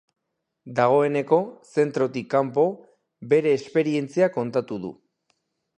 [0.77, 1.39] Dagoeneko
[1.73, 2.65] zentrotik kanpo,
[3.35, 4.95] bere esperientzia kontatu du.